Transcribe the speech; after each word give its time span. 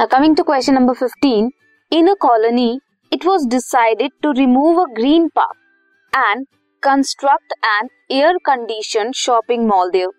Now 0.00 0.06
coming 0.06 0.36
to 0.36 0.44
question 0.44 0.74
number 0.74 0.94
15. 0.94 1.50
In 1.90 2.06
a 2.06 2.14
colony, 2.14 2.78
it 3.10 3.24
was 3.24 3.46
decided 3.46 4.12
to 4.22 4.28
remove 4.28 4.78
a 4.78 4.94
green 4.94 5.28
park 5.30 5.56
and 6.14 6.46
construct 6.80 7.52
an 7.80 7.88
air-conditioned 8.08 9.16
shopping 9.16 9.66
mall 9.66 9.90
there. 9.92 10.12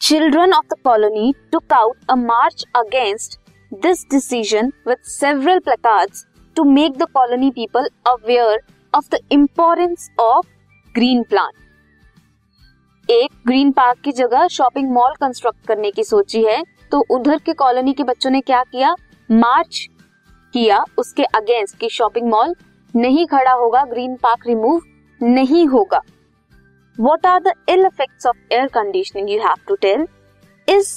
Children 0.00 0.52
of 0.52 0.68
the 0.68 0.76
colony 0.82 1.32
took 1.52 1.70
out 1.70 1.96
a 2.08 2.16
march 2.16 2.64
against 2.74 3.38
this 3.70 4.04
decision 4.10 4.72
with 4.84 4.98
several 5.04 5.60
placards 5.60 6.26
to 6.56 6.64
make 6.64 6.98
the 6.98 7.06
colony 7.06 7.52
people 7.52 7.86
aware 8.04 8.58
of 8.92 9.08
the 9.10 9.20
importance 9.30 10.10
of 10.18 10.44
green 10.92 11.24
plant. 11.24 11.54
एक 13.10 13.30
green 13.46 13.70
park 13.72 13.98
की 14.04 14.12
जगह 14.12 14.48
shopping 14.48 14.90
mall 14.90 15.12
construct 15.20 15.66
करने 15.66 15.90
की 15.90 16.04
सोची 16.04 16.42
है 16.42 16.62
तो 16.92 17.04
उधर 17.10 17.38
के 17.38 17.52
colony 17.54 17.92
के 17.92 18.02
बच्चों 18.02 18.30
ने 18.30 18.40
क्या 18.40 18.62
किया? 18.62 18.94
मार्च 19.28 19.86
किया 20.54 20.84
उसके 20.98 21.24
अगेंस्ट 21.24 21.78
कि 21.78 21.88
शॉपिंग 21.88 22.28
मॉल 22.30 22.54
नहीं 22.94 23.26
खड़ा 23.26 23.52
होगा, 23.52 23.84
ग्रीन 23.84 24.14
पार्क 24.16 24.46
रिमूव 24.46 24.82
नहीं 25.20 25.66
होगा। 25.66 26.00
What 26.98 27.26
are 27.26 27.40
the 27.40 27.52
ill 27.68 27.86
effects 27.86 28.26
of 28.26 28.36
air 28.52 28.66
conditioning 28.68 29.30
you 29.30 29.38
have 29.38 29.64
to 29.68 29.74
tell 29.76 30.06
is 30.68 30.92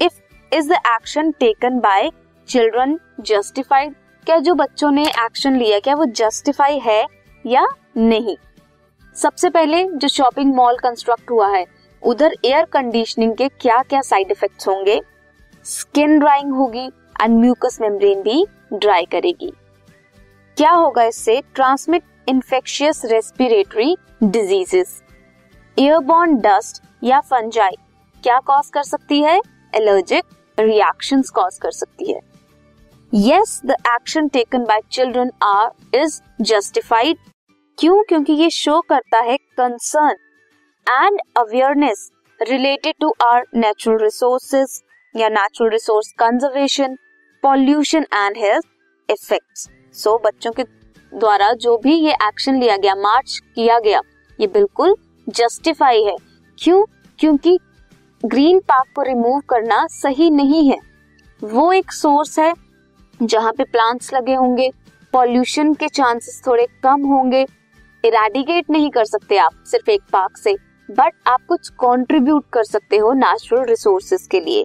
if 0.00 0.20
is 0.52 0.72
the 0.72 0.78
action 0.86 1.30
taken 1.30 1.78
by 1.80 2.10
children 2.48 2.98
justified 3.20 3.94
क्या 4.26 4.38
जो 4.38 4.54
बच्चों 4.54 4.90
ने 4.90 5.06
एक्शन 5.06 5.56
लिया, 5.56 5.78
क्या 5.78 5.94
वो 5.94 6.04
जस्टिफाई 6.06 6.78
है 6.78 7.04
या 7.44 7.66
नहीं? 7.96 8.36
सबसे 9.16 9.50
पहले 9.50 9.84
जो 9.86 10.08
शॉपिंग 10.08 10.54
मॉल 10.54 10.76
कंस्ट्रक्ट 10.78 11.30
हुआ 11.30 11.48
है, 11.48 11.66
उधर 12.02 12.34
एयर 12.44 12.64
कंडीशनिंग 12.64 13.34
के 13.34 13.48
क्या 13.50 13.82
क्या 13.82 14.00
साइड 14.00 14.30
इफेक्ट्स 14.30 14.68
होंगे? 14.68 15.00
स्किन 15.64 16.18
ड्राइंग 16.18 16.52
होगी 16.54 16.86
एंड 17.20 17.38
म्यूकस 17.40 17.78
मेम्ब्रेन 17.80 18.22
भी 18.22 18.44
ड्राई 18.72 19.04
करेगी। 19.04 19.52
क्या 20.56 20.70
होगा 20.70 21.04
इससे? 21.04 21.40
Transmit 21.54 22.02
infectious 22.28 23.04
respiratory 23.04 23.96
diseases 24.22 25.02
airborne 25.76 26.36
dust 26.36 26.82
या 27.04 27.20
फंजाई 27.20 27.76
क्या 28.24 28.38
कॉज 28.40 28.70
कर 28.74 28.82
सकती 28.82 29.22
है? 29.22 29.40
एलर्जिक 29.74 30.24
रिएक्शन 30.58 31.22
कॉज 31.34 31.58
कर 31.58 31.70
सकती 31.70 32.12
है। 32.12 32.20
Yes 33.12 33.60
the 33.66 33.76
action 33.88 34.28
taken 34.28 34.64
by 34.64 34.80
children 34.92 35.30
are 35.42 35.96
is 35.96 36.20
justified 36.42 37.16
क्यों? 37.78 38.02
क्योंकि 38.02 38.32
ये 38.32 38.50
शो 38.52 38.80
करता 38.80 39.20
है 39.20 39.36
concern 39.36 40.16
and 40.86 41.20
awareness 41.36 42.10
related 42.40 42.94
to 43.00 43.14
our 43.24 43.46
natural 43.54 44.02
resources 44.02 44.82
या 45.14 45.28
natural 45.28 45.70
resource 45.70 46.12
conservation 46.18 46.96
pollution 47.42 48.06
and 48.14 48.36
health 48.36 48.64
effects 49.08 49.68
so 49.94 50.16
बच्चों 50.24 50.52
के 50.52 50.62
द्वारा 51.12 51.52
जो 51.54 51.76
भी 51.76 51.94
ये 51.94 52.12
एक्शन 52.12 52.58
लिया 52.60 52.76
गया 52.76 52.94
मार्च 52.94 53.38
किया 53.54 53.78
गया, 53.78 54.00
ये 54.38 54.46
बिल्कुल 54.46 54.94
जस्टिफाई 55.26 56.02
है। 56.02 56.16
क्यों? 56.58 56.84
क्योंकि 57.18 57.58
ग्रीन 58.22 58.58
पार्क 58.60 58.92
को 58.96 59.02
रिमूव 59.02 59.40
करना 59.48 59.86
सही 59.90 60.30
नहीं 60.30 60.68
है। 60.70 60.78
वो 61.42 61.72
एक 61.72 61.92
सोर्स 61.92 62.38
है, 62.38 62.52
जहाँ 63.20 63.52
पे 63.52 63.64
प्लांट्स 63.64 64.12
लगे 64.14 64.34
होंगे 64.34 64.70
पॉल्यूशन 65.12 65.72
के 65.74 65.88
चांसेस 65.88 66.42
थोड़े 66.46 66.66
कम 66.82 67.04
होंगे। 67.06 67.42
इरेडिकेट 68.04 68.70
नहीं 68.70 68.90
कर 68.90 69.04
सकते 69.04 69.36
आप 69.38 69.62
सिर्फ़ 69.66 69.90
एक 69.90 70.02
पार्क 70.12 70.36
से 70.36 70.54
बट 70.88 71.12
आप 71.26 71.40
कुछ 71.48 71.68
कंट्रीब्यूट 71.80 72.44
कर 72.52 72.64
सकते 72.64 72.96
हो 72.96 73.12
नेचुरल 73.12 73.64
रिसोर्सेज 73.64 74.26
के 74.30 74.40
लिए। 74.40 74.64